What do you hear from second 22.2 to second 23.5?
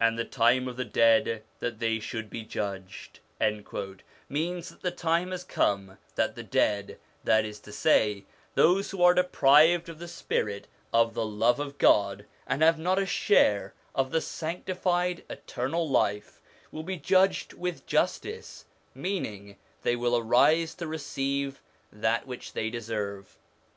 which they deserve.